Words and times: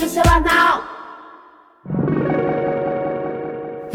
enfie 0.00 0.06
o 0.06 0.08
seu 0.08 0.32
anal. 0.32 0.69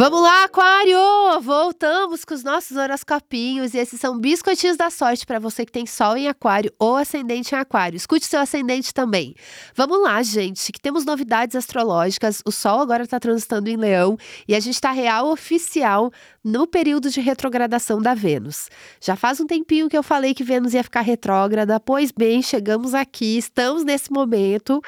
Vamos 0.06 0.22
lá, 0.22 0.44
Aquário! 0.44 1.00
Voltamos 1.42 2.24
com 2.24 2.36
os 2.36 2.44
nossos 2.44 2.78
horoscopinhos 2.78 3.74
e 3.74 3.80
esses 3.80 4.00
são 4.00 4.20
biscoitinhos 4.20 4.78
da 4.78 4.92
sorte 4.92 5.26
para 5.26 5.40
você 5.40 5.66
que 5.66 5.72
tem 5.72 5.88
sol 5.88 6.16
em 6.16 6.28
Aquário 6.28 6.72
ou 6.78 6.96
ascendente 6.96 7.56
em 7.56 7.58
Aquário. 7.58 7.98
Escute 7.98 8.28
seu 8.28 8.40
ascendente 8.40 8.94
também. 8.94 9.34
Vamos 9.74 10.00
lá, 10.04 10.22
gente, 10.22 10.72
que 10.72 10.80
temos 10.80 11.06
novidades 11.06 11.56
astrológicas. 11.56 12.44
O 12.46 12.52
Sol 12.52 12.82
agora 12.82 13.02
está 13.02 13.20
transitando 13.20 13.68
em 13.68 13.78
Leão 13.78 14.16
e 14.48 14.54
a 14.54 14.60
gente 14.60 14.76
está 14.76 14.92
real 14.92 15.28
oficial 15.28 16.12
no 16.44 16.68
período 16.68 17.10
de 17.10 17.20
retrogradação 17.20 18.00
da 18.00 18.14
Vênus. 18.14 18.70
Já 19.02 19.16
faz 19.16 19.40
um 19.40 19.48
tempinho 19.48 19.90
que 19.90 19.98
eu 19.98 20.04
falei 20.04 20.36
que 20.36 20.44
Vênus 20.44 20.76
ia 20.76 20.84
ficar 20.84 21.02
retrógrada, 21.02 21.80
pois 21.80 22.12
bem, 22.12 22.44
chegamos 22.44 22.94
aqui, 22.94 23.40
estamos 23.40 23.84
nesse 23.84 24.12
momento, 24.12 24.80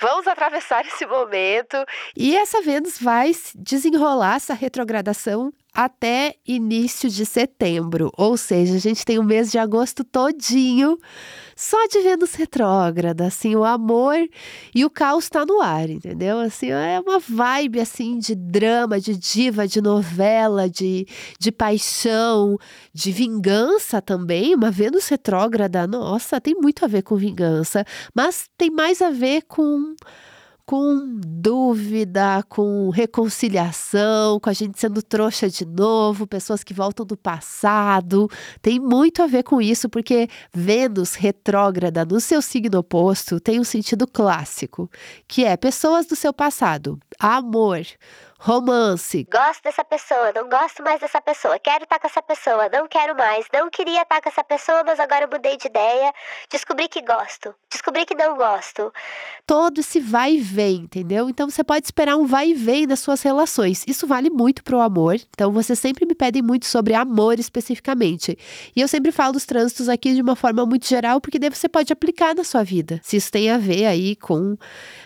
vamos 0.00 0.28
atravessar 0.28 0.86
esse 0.86 1.04
momento 1.04 1.76
e 2.16 2.36
essa 2.36 2.62
Vênus 2.62 2.96
vai 3.00 3.32
desenrolar 3.56 4.36
essa 4.36 4.54
retrogradação 4.60 5.50
até 5.72 6.34
início 6.46 7.08
de 7.08 7.24
setembro, 7.24 8.12
ou 8.16 8.36
seja, 8.36 8.74
a 8.74 8.78
gente 8.78 9.04
tem 9.04 9.18
o 9.18 9.24
mês 9.24 9.50
de 9.50 9.58
agosto 9.58 10.04
todinho 10.04 10.98
só 11.56 11.86
de 11.86 12.00
Vênus 12.00 12.34
retrógrada, 12.34 13.26
assim, 13.26 13.54
o 13.54 13.64
amor 13.64 14.16
e 14.74 14.84
o 14.84 14.90
caos 14.90 15.24
está 15.24 15.44
no 15.46 15.60
ar, 15.60 15.88
entendeu? 15.88 16.38
Assim, 16.38 16.70
é 16.70 16.98
uma 17.00 17.18
vibe 17.18 17.80
assim 17.80 18.18
de 18.18 18.34
drama, 18.34 18.98
de 18.98 19.16
diva, 19.16 19.68
de 19.68 19.80
novela, 19.80 20.68
de, 20.68 21.06
de 21.38 21.52
paixão, 21.52 22.56
de 22.92 23.12
vingança 23.12 24.00
também. 24.02 24.54
Uma 24.54 24.70
Vênus 24.70 25.08
retrógrada, 25.08 25.86
nossa, 25.86 26.40
tem 26.40 26.54
muito 26.54 26.84
a 26.84 26.88
ver 26.88 27.02
com 27.02 27.16
vingança, 27.16 27.84
mas 28.14 28.48
tem 28.56 28.70
mais 28.70 29.00
a 29.00 29.10
ver 29.10 29.42
com 29.42 29.94
com 30.70 31.18
dúvida, 31.26 32.44
com 32.48 32.90
reconciliação, 32.90 34.38
com 34.38 34.48
a 34.48 34.52
gente 34.52 34.78
sendo 34.78 35.02
trouxa 35.02 35.50
de 35.50 35.66
novo, 35.66 36.28
pessoas 36.28 36.62
que 36.62 36.72
voltam 36.72 37.04
do 37.04 37.16
passado. 37.16 38.30
Tem 38.62 38.78
muito 38.78 39.20
a 39.20 39.26
ver 39.26 39.42
com 39.42 39.60
isso, 39.60 39.88
porque 39.88 40.28
Vênus 40.54 41.16
retrógrada 41.16 42.04
no 42.04 42.20
seu 42.20 42.40
signo 42.40 42.78
oposto 42.78 43.40
tem 43.40 43.58
um 43.58 43.64
sentido 43.64 44.06
clássico, 44.06 44.88
que 45.26 45.44
é 45.44 45.56
pessoas 45.56 46.06
do 46.06 46.14
seu 46.14 46.32
passado, 46.32 47.00
amor, 47.18 47.84
romance. 48.40 49.26
Gosto 49.30 49.62
dessa 49.62 49.84
pessoa, 49.84 50.32
não 50.34 50.48
gosto 50.48 50.82
mais 50.82 50.98
dessa 50.98 51.20
pessoa. 51.20 51.58
Quero 51.58 51.84
estar 51.84 51.98
com 51.98 52.06
essa 52.06 52.22
pessoa, 52.22 52.70
não 52.72 52.88
quero 52.88 53.14
mais. 53.14 53.44
Não 53.52 53.68
queria 53.68 54.00
estar 54.00 54.20
com 54.22 54.28
essa 54.30 54.42
pessoa, 54.42 54.82
mas 54.84 54.98
agora 54.98 55.28
mudei 55.30 55.58
de 55.58 55.66
ideia. 55.66 56.12
Descobri 56.50 56.88
que 56.88 57.02
gosto. 57.02 57.54
Descobri 57.70 58.06
que 58.06 58.14
não 58.14 58.36
gosto. 58.36 58.90
Todo 59.46 59.80
esse 59.80 60.00
vai 60.00 60.34
e 60.34 60.40
vem, 60.40 60.76
entendeu? 60.76 61.28
Então 61.28 61.50
você 61.50 61.62
pode 61.62 61.84
esperar 61.84 62.16
um 62.16 62.24
vai 62.24 62.48
e 62.48 62.54
vem 62.54 62.86
das 62.86 63.00
suas 63.00 63.20
relações. 63.20 63.84
Isso 63.86 64.06
vale 64.06 64.30
muito 64.30 64.64
pro 64.64 64.80
amor. 64.80 65.16
Então 65.30 65.52
você 65.52 65.76
sempre 65.76 66.06
me 66.06 66.14
pedem 66.14 66.40
muito 66.40 66.66
sobre 66.66 66.94
amor 66.94 67.38
especificamente. 67.38 68.38
E 68.74 68.80
eu 68.80 68.88
sempre 68.88 69.12
falo 69.12 69.34
dos 69.34 69.44
trânsitos 69.44 69.88
aqui 69.88 70.14
de 70.14 70.22
uma 70.22 70.34
forma 70.34 70.64
muito 70.64 70.86
geral, 70.86 71.20
porque 71.20 71.38
daí 71.38 71.50
você 71.50 71.68
pode 71.68 71.92
aplicar 71.92 72.34
na 72.34 72.44
sua 72.44 72.62
vida. 72.62 73.00
Se 73.02 73.16
isso 73.16 73.30
tem 73.30 73.50
a 73.50 73.58
ver 73.58 73.84
aí 73.84 74.16
com. 74.16 74.56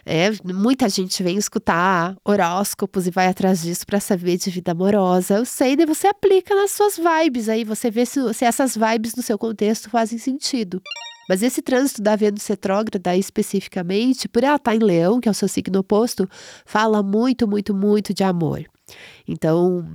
É, 0.06 0.30
muita 0.44 0.88
gente 0.88 1.22
vem 1.22 1.36
escutar 1.36 2.14
horóscopos 2.24 3.06
e 3.06 3.10
vai 3.10 3.23
vai 3.24 3.30
atrás 3.30 3.62
disso 3.62 3.86
para 3.86 4.00
saber 4.00 4.36
de 4.36 4.50
vida 4.50 4.72
amorosa. 4.72 5.36
Eu 5.36 5.44
sei, 5.46 5.76
daí 5.76 5.86
você 5.86 6.06
aplica 6.06 6.54
nas 6.54 6.72
suas 6.72 6.98
vibes 6.98 7.48
aí, 7.48 7.64
você 7.64 7.90
vê 7.90 8.04
se, 8.04 8.34
se 8.34 8.44
essas 8.44 8.76
vibes 8.76 9.14
no 9.14 9.22
seu 9.22 9.38
contexto 9.38 9.88
fazem 9.88 10.18
sentido. 10.18 10.82
Mas 11.26 11.42
esse 11.42 11.62
trânsito 11.62 12.02
da 12.02 12.16
Vênus 12.16 12.46
retrógrada 12.46 13.16
especificamente, 13.16 14.28
por 14.28 14.44
ela 14.44 14.56
estar 14.56 14.72
tá 14.72 14.76
em 14.76 14.78
Leão, 14.78 15.20
que 15.20 15.28
é 15.28 15.30
o 15.30 15.34
seu 15.34 15.48
signo 15.48 15.78
oposto, 15.80 16.28
fala 16.66 17.02
muito, 17.02 17.48
muito, 17.48 17.72
muito 17.72 18.12
de 18.12 18.22
amor. 18.22 18.62
Então, 19.26 19.86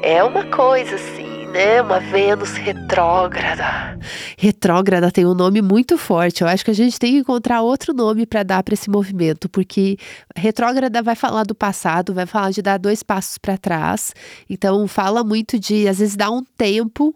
é 0.00 0.22
uma 0.22 0.44
coisa 0.44 0.94
assim 0.94 1.40
né? 1.50 1.82
Uma 1.82 1.98
Vênus 1.98 2.52
retrógrada. 2.54 3.98
Retrógrada 4.42 5.10
tem 5.10 5.26
um 5.26 5.34
nome 5.34 5.60
muito 5.60 5.98
forte. 5.98 6.40
Eu 6.40 6.48
acho 6.48 6.64
que 6.64 6.70
a 6.70 6.74
gente 6.74 6.98
tem 6.98 7.12
que 7.12 7.18
encontrar 7.18 7.60
outro 7.60 7.92
nome 7.92 8.24
para 8.24 8.42
dar 8.42 8.62
para 8.62 8.72
esse 8.72 8.88
movimento, 8.88 9.50
porque 9.50 9.98
retrógrada 10.34 11.02
vai 11.02 11.14
falar 11.14 11.44
do 11.44 11.54
passado, 11.54 12.14
vai 12.14 12.24
falar 12.24 12.50
de 12.50 12.62
dar 12.62 12.78
dois 12.78 13.02
passos 13.02 13.36
para 13.36 13.58
trás. 13.58 14.14
Então 14.48 14.88
fala 14.88 15.22
muito 15.22 15.58
de 15.58 15.86
às 15.86 15.98
vezes 15.98 16.16
dar 16.16 16.30
um 16.30 16.42
tempo 16.56 17.12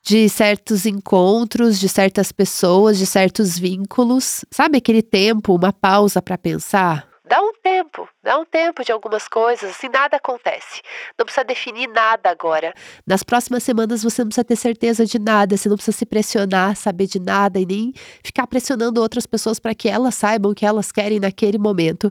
de 0.00 0.28
certos 0.28 0.86
encontros, 0.86 1.80
de 1.80 1.88
certas 1.88 2.30
pessoas, 2.30 2.96
de 2.96 3.04
certos 3.04 3.58
vínculos. 3.58 4.44
Sabe 4.48 4.78
aquele 4.78 5.02
tempo, 5.02 5.56
uma 5.56 5.72
pausa 5.72 6.22
para 6.22 6.38
pensar? 6.38 7.09
Dá 7.30 7.40
um 7.40 7.52
tempo, 7.62 8.08
dá 8.24 8.36
um 8.40 8.44
tempo 8.44 8.84
de 8.84 8.90
algumas 8.90 9.28
coisas, 9.28 9.70
assim 9.70 9.88
nada 9.88 10.16
acontece. 10.16 10.82
Não 11.16 11.24
precisa 11.24 11.44
definir 11.44 11.86
nada 11.86 12.28
agora. 12.28 12.74
Nas 13.06 13.22
próximas 13.22 13.62
semanas 13.62 14.02
você 14.02 14.22
não 14.22 14.30
precisa 14.30 14.42
ter 14.42 14.56
certeza 14.56 15.06
de 15.06 15.16
nada, 15.16 15.56
você 15.56 15.68
não 15.68 15.76
precisa 15.76 15.96
se 15.96 16.04
pressionar, 16.04 16.74
saber 16.74 17.06
de 17.06 17.20
nada 17.20 17.60
e 17.60 17.64
nem 17.64 17.94
ficar 18.24 18.48
pressionando 18.48 19.00
outras 19.00 19.26
pessoas 19.26 19.60
para 19.60 19.76
que 19.76 19.88
elas 19.88 20.16
saibam 20.16 20.50
o 20.50 20.54
que 20.56 20.66
elas 20.66 20.90
querem 20.90 21.20
naquele 21.20 21.56
momento. 21.56 22.10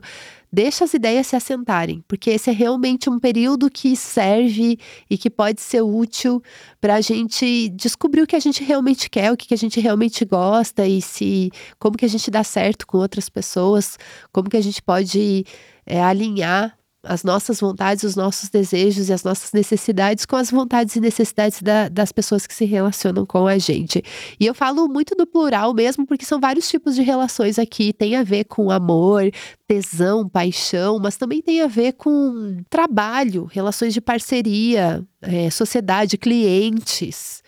Deixa 0.52 0.84
as 0.84 0.92
ideias 0.94 1.28
se 1.28 1.36
assentarem, 1.36 2.02
porque 2.08 2.30
esse 2.30 2.50
é 2.50 2.52
realmente 2.52 3.08
um 3.08 3.20
período 3.20 3.70
que 3.70 3.94
serve 3.94 4.78
e 5.08 5.16
que 5.16 5.30
pode 5.30 5.60
ser 5.60 5.80
útil 5.80 6.42
para 6.80 6.96
a 6.96 7.00
gente 7.00 7.68
descobrir 7.68 8.22
o 8.22 8.26
que 8.26 8.34
a 8.34 8.40
gente 8.40 8.64
realmente 8.64 9.08
quer, 9.08 9.30
o 9.30 9.36
que 9.36 9.54
a 9.54 9.56
gente 9.56 9.78
realmente 9.78 10.24
gosta 10.24 10.84
e 10.86 11.00
se 11.00 11.52
como 11.78 11.96
que 11.96 12.04
a 12.04 12.08
gente 12.08 12.30
dá 12.32 12.42
certo 12.42 12.84
com 12.84 12.98
outras 12.98 13.28
pessoas, 13.28 13.96
como 14.32 14.50
que 14.50 14.56
a 14.56 14.62
gente 14.62 14.82
pode 14.82 15.44
é, 15.86 16.02
alinhar 16.02 16.76
as 17.02 17.24
nossas 17.24 17.60
vontades, 17.60 18.04
os 18.04 18.14
nossos 18.14 18.50
desejos 18.50 19.08
e 19.08 19.12
as 19.12 19.24
nossas 19.24 19.52
necessidades 19.52 20.26
com 20.26 20.36
as 20.36 20.50
vontades 20.50 20.96
e 20.96 21.00
necessidades 21.00 21.62
da, 21.62 21.88
das 21.88 22.12
pessoas 22.12 22.46
que 22.46 22.54
se 22.54 22.64
relacionam 22.64 23.24
com 23.24 23.46
a 23.46 23.56
gente. 23.56 24.02
E 24.38 24.46
eu 24.46 24.54
falo 24.54 24.86
muito 24.86 25.14
do 25.14 25.26
plural 25.26 25.72
mesmo, 25.72 26.06
porque 26.06 26.24
são 26.24 26.38
vários 26.38 26.68
tipos 26.68 26.94
de 26.94 27.02
relações 27.02 27.58
aqui. 27.58 27.92
Tem 27.92 28.16
a 28.16 28.22
ver 28.22 28.44
com 28.44 28.70
amor, 28.70 29.30
tesão, 29.66 30.28
paixão, 30.28 30.98
mas 30.98 31.16
também 31.16 31.40
tem 31.40 31.62
a 31.62 31.66
ver 31.66 31.94
com 31.94 32.62
trabalho, 32.68 33.46
relações 33.50 33.94
de 33.94 34.00
parceria, 34.00 35.02
é, 35.22 35.48
sociedade, 35.50 36.18
clientes 36.18 37.42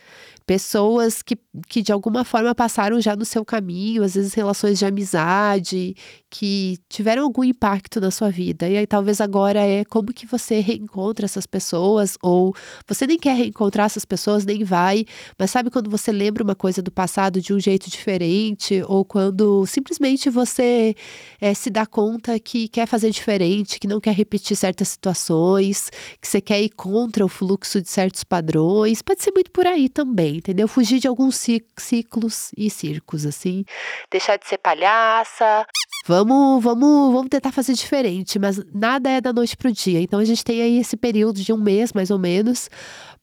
pessoas 0.47 1.23
que, 1.23 1.39
que 1.69 1.83
de 1.83 1.93
alguma 1.93 2.25
forma 2.25 2.55
passaram 2.55 3.01
já 3.01 3.17
no 3.17 3.25
seu 3.25 3.45
caminho, 3.45 4.03
às 4.03 4.15
vezes 4.15 4.35
relações 4.35 4.79
de 4.79 4.85
amizade, 4.85 5.95
que 6.33 6.79
tiveram 6.89 7.25
algum 7.25 7.45
impacto 7.45 8.01
na 8.01 8.11
sua 8.11 8.31
vida. 8.31 8.69
E 8.69 8.77
aí 8.77 8.87
talvez 8.87 9.21
agora 9.21 9.61
é 9.61 9.85
como 9.85 10.13
que 10.13 10.27
você 10.27 10.61
reencontra 10.61 11.27
essas 11.27 11.47
pessoas, 11.47 12.17
ou 12.23 12.55
você 12.89 13.07
nem 13.07 13.19
quer 13.19 13.37
reencontrar 13.37 13.87
essas 13.87 14.05
pessoas, 14.05 14.45
nem 14.45 14.65
vai, 14.65 15.05
mas 15.39 15.51
sabe 15.51 15.71
quando 15.71 15.91
você 15.91 16.11
lembra 16.11 16.43
uma 16.43 16.55
coisa 16.55 16.81
do 16.81 16.91
passado 16.91 17.41
de 17.41 17.53
um 17.53 17.61
jeito 17.61 17.89
diferente, 17.91 18.83
ou 18.89 19.05
quando 19.05 19.67
simplesmente 19.67 20.29
você 20.31 20.95
é, 21.41 21.55
se 21.55 21.71
dá 21.71 21.87
conta 21.87 22.39
que 22.41 22.67
quer 22.69 22.87
fazer 22.87 23.11
diferente, 23.11 23.79
que 23.79 23.87
não 23.87 24.01
quer 24.01 24.15
repetir 24.15 24.57
certas 24.57 24.89
situações, 24.89 25.91
que 26.21 26.27
você 26.27 26.41
quer 26.41 26.63
ir 26.63 26.71
contra 26.71 27.25
o 27.25 27.29
fluxo 27.29 27.81
de 27.81 27.89
certos 27.89 28.25
padrões, 28.25 29.03
pode 29.03 29.23
ser 29.23 29.33
muito 29.33 29.51
por 29.51 29.67
aí 29.67 29.89
também 29.89 30.33
entendeu? 30.43 30.67
Fugir 30.67 30.99
de 30.99 31.09
alguns 31.09 31.37
ciclos 31.79 32.51
e 32.57 32.71
circos, 32.71 33.27
assim. 33.27 33.65
Deixar 34.11 34.37
de 34.37 34.47
ser 34.47 34.59
palhaça. 34.59 35.67
Vamos, 36.05 36.63
vamos, 36.63 37.13
vamos 37.13 37.29
tentar 37.29 37.53
fazer 37.53 37.75
diferente, 37.75 38.39
mas 38.39 38.61
nada 38.75 39.09
é 39.09 39.21
da 39.21 39.33
noite 39.33 39.57
pro 39.57 39.71
dia. 39.71 40.01
Então 40.01 40.19
a 40.19 40.25
gente 40.25 40.45
tem 40.45 40.61
aí 40.61 40.79
esse 40.79 40.97
período 40.97 41.41
de 41.41 41.53
um 41.53 41.57
mês, 41.57 41.93
mais 41.93 42.11
ou 42.11 42.19
menos, 42.19 42.69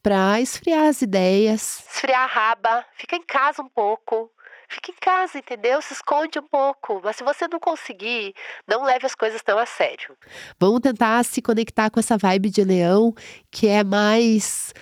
para 0.02 0.40
esfriar 0.40 0.86
as 0.86 1.02
ideias, 1.02 1.84
esfriar 1.92 2.22
a 2.22 2.26
raba, 2.26 2.84
fica 2.96 3.16
em 3.16 3.22
casa 3.22 3.62
um 3.62 3.68
pouco, 3.68 4.30
Fica 4.72 4.92
em 4.92 4.94
casa, 5.00 5.36
entendeu? 5.36 5.82
Se 5.82 5.92
esconde 5.92 6.38
um 6.38 6.46
pouco. 6.46 7.00
Mas 7.02 7.16
se 7.16 7.24
você 7.24 7.48
não 7.48 7.58
conseguir, 7.58 8.32
não 8.68 8.84
leve 8.84 9.04
as 9.04 9.16
coisas 9.16 9.42
tão 9.42 9.58
a 9.58 9.66
sério. 9.66 10.16
Vamos 10.60 10.78
tentar 10.78 11.24
se 11.24 11.42
conectar 11.42 11.90
com 11.90 11.98
essa 11.98 12.16
vibe 12.16 12.50
de 12.50 12.62
leão 12.62 13.12
que 13.50 13.66
é 13.66 13.82
mais 13.82 14.72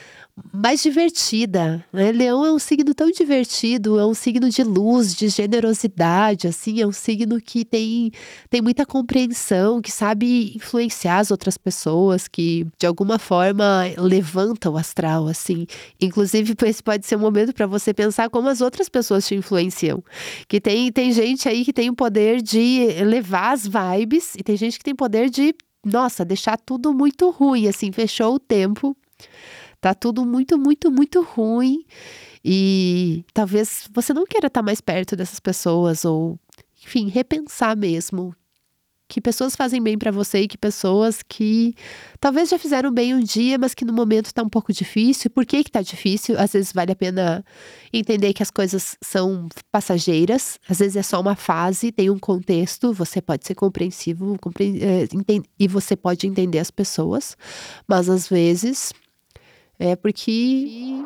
mais 0.53 0.83
divertida. 0.83 1.85
Né? 1.93 2.13
Leão 2.13 2.45
é 2.45 2.53
um 2.53 2.59
signo 2.59 2.95
tão 2.95 3.11
divertido, 3.11 3.99
é 3.99 4.07
um 4.07 4.15
signo 4.15 4.49
de 4.49 4.63
luz, 4.63 5.15
de 5.15 5.29
generosidade, 5.29 6.47
assim, 6.47 6.81
é 6.81 6.87
um 6.87 6.93
signo 6.93 7.41
que 7.41 7.65
tem, 7.65 8.11
tem 8.51 8.61
muita 8.61 8.85
compreensão, 8.85 9.81
que 9.81 9.91
sabe 9.91 10.53
influenciar 10.57 11.19
as 11.19 11.31
outras 11.31 11.57
pessoas, 11.57 12.29
que 12.29 12.67
de 12.79 12.87
alguma 12.87 13.19
forma 13.19 13.85
levanta 13.97 14.71
o 14.71 14.77
astral, 14.77 15.27
assim. 15.29 15.67
Inclusive, 16.01 16.55
esse 16.67 16.83
pode 16.83 17.07
ser 17.07 17.17
um 17.17 17.21
momento 17.21 17.53
para 17.53 17.67
você 17.67 17.93
pensar 17.95 18.29
como 18.31 18.49
as 18.49 18.61
outras 18.61 18.89
pessoas 18.89 19.27
te 19.27 19.35
influenciam. 19.35 20.03
Que 20.47 20.61
tem, 20.61 20.91
tem 20.93 21.13
gente 21.13 21.49
aí 21.49 21.65
que 21.65 21.73
tem 21.73 21.91
o 21.91 21.95
poder 21.95 22.43
de 22.43 22.81
elevar 22.99 23.53
as 23.53 23.67
vibes, 23.67 24.35
e 24.37 24.43
tem 24.43 24.57
gente 24.57 24.79
que 24.79 24.85
tem 24.85 24.95
poder 24.95 25.31
de, 25.31 25.55
nossa, 25.85 26.25
deixar 26.25 26.59
tudo 26.59 26.93
muito 26.93 27.31
ruim, 27.31 27.69
assim, 27.69 27.93
fechou 27.93 28.35
o 28.35 28.39
tempo 28.39 28.97
Tá 29.81 29.95
tudo 29.95 30.25
muito, 30.25 30.59
muito, 30.59 30.91
muito 30.91 31.23
ruim. 31.23 31.85
E 32.45 33.25
talvez 33.33 33.89
você 33.93 34.13
não 34.13 34.27
queira 34.27 34.49
estar 34.49 34.63
mais 34.63 34.81
perto 34.81 35.15
dessas 35.17 35.41
pessoas 35.41 36.05
ou 36.05 36.39
enfim, 36.85 37.09
repensar 37.09 37.77
mesmo 37.77 38.35
que 39.09 39.23
pessoas 39.23 39.57
fazem 39.57 39.83
bem 39.83 39.97
para 39.97 40.11
você 40.11 40.43
e 40.43 40.49
que 40.49 40.59
pessoas 40.59 41.23
que 41.27 41.75
talvez 42.21 42.51
já 42.51 42.59
fizeram 42.59 42.93
bem 42.93 43.15
um 43.15 43.21
dia, 43.21 43.57
mas 43.59 43.73
que 43.73 43.85
no 43.85 43.93
momento 43.93 44.33
tá 44.35 44.43
um 44.43 44.49
pouco 44.49 44.71
difícil. 44.71 45.31
Por 45.31 45.47
que 45.47 45.65
que 45.65 45.71
tá 45.71 45.81
difícil? 45.81 46.39
Às 46.39 46.53
vezes 46.53 46.73
vale 46.73 46.93
a 46.93 46.97
pena 46.97 47.43
entender 47.91 48.35
que 48.35 48.43
as 48.43 48.51
coisas 48.51 48.99
são 49.03 49.49
passageiras, 49.73 50.59
às 50.69 50.79
vezes 50.79 50.97
é 50.97 51.03
só 51.03 51.21
uma 51.21 51.35
fase, 51.35 51.91
tem 51.91 52.11
um 52.11 52.19
contexto, 52.19 52.93
você 52.93 53.23
pode 53.23 53.47
ser 53.47 53.55
compreensivo 53.55 54.37
compre 54.39 54.79
é, 54.83 55.09
e 55.59 55.67
você 55.67 55.97
pode 55.97 56.27
entender 56.27 56.59
as 56.59 56.71
pessoas, 56.71 57.35
mas 57.89 58.11
às 58.11 58.29
vezes 58.29 58.93
é 59.79 59.95
porque 59.97 61.05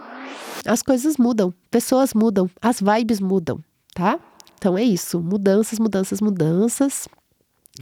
as 0.67 0.83
coisas 0.83 1.17
mudam, 1.17 1.53
pessoas 1.71 2.15
mudam, 2.15 2.49
as 2.61 2.81
vibes 2.81 3.21
mudam, 3.21 3.63
tá? 3.95 4.19
Então 4.57 4.79
é 4.79 4.83
isso, 4.83 5.21
mudanças, 5.21 5.79
mudanças, 5.79 6.21
mudanças. 6.21 7.09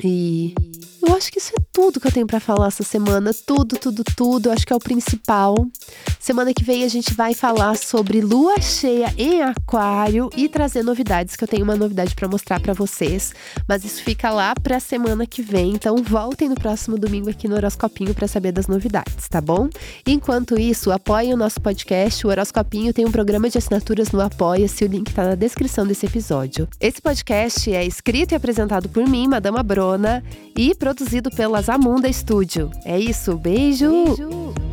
E 0.03 0.55
eu 1.03 1.15
acho 1.17 1.33
que 1.33 1.39
isso 1.39 1.53
é 1.57 1.63
tudo 1.73 1.99
que 1.99 2.07
eu 2.07 2.13
tenho 2.13 2.27
para 2.27 2.39
falar 2.39 2.69
essa 2.69 2.85
semana. 2.85 3.33
Tudo, 3.35 3.77
tudo, 3.77 4.05
tudo. 4.05 4.51
Acho 4.51 4.65
que 4.65 4.73
é 4.73 4.77
o 4.77 4.81
principal. 4.81 5.67
Semana 6.21 6.55
que 6.55 6.63
vem 6.63 6.85
a 6.85 6.89
gente 6.89 7.13
vai 7.13 7.35
falar 7.35 7.77
sobre 7.77 8.21
lua 8.21 8.61
cheia 8.61 9.13
em 9.19 9.43
Aquário 9.43 10.31
e 10.37 10.49
trazer 10.49 10.85
novidades, 10.85 11.35
que 11.35 11.43
eu 11.43 11.49
tenho 11.49 11.65
uma 11.65 11.75
novidade 11.75 12.15
para 12.15 12.29
mostrar 12.29 12.61
para 12.61 12.73
vocês. 12.73 13.33
Mas 13.67 13.85
isso 13.85 14.03
fica 14.05 14.31
lá 14.31 14.55
pra 14.55 14.79
semana 14.79 15.27
que 15.27 15.43
vem. 15.43 15.73
Então 15.73 15.97
voltem 15.97 16.49
no 16.49 16.55
próximo 16.55 16.97
domingo 16.97 17.29
aqui 17.29 17.49
no 17.49 17.57
Horoscopinho 17.57 18.15
para 18.15 18.29
saber 18.29 18.53
das 18.53 18.69
novidades, 18.69 19.29
tá 19.29 19.41
bom? 19.41 19.69
Enquanto 20.07 20.59
isso, 20.59 20.93
apoiem 20.93 21.35
o 21.35 21.37
nosso 21.37 21.61
podcast. 21.61 22.25
O 22.27 22.31
Horoscopinho 22.31 22.95
tem 22.95 23.05
um 23.05 23.13
programa 23.13 23.51
de 23.51 23.59
assinaturas 23.59 24.13
no 24.13 24.21
Apoia-se. 24.21 24.85
O 24.85 24.89
link 24.89 25.13
tá 25.13 25.25
na 25.25 25.35
descrição 25.35 25.85
desse 25.85 26.07
episódio. 26.07 26.69
Esse 26.79 27.03
podcast 27.03 27.73
é 27.73 27.85
escrito 27.85 28.33
e 28.33 28.35
apresentado 28.37 28.89
por 28.89 29.09
mim, 29.09 29.27
Madama 29.27 29.63
Bro 29.63 29.80
e 30.57 30.75
produzido 30.75 31.31
pela 31.31 31.61
Zamunda 31.63 32.13
Studio. 32.13 32.71
É 32.85 32.99
isso, 32.99 33.37
beijo! 33.37 33.91
beijo. 34.17 34.70